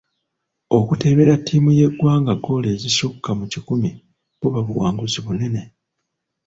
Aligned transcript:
Okuteebera 0.77 1.33
ttiimu 1.39 1.69
y'eggwanga 1.79 2.33
ggoolo 2.39 2.67
ezisukka 2.75 3.29
mu 3.39 3.45
kikumi 3.53 3.89
buba 4.39 4.59
buwanguzi 4.67 5.19
bunene. 5.25 5.61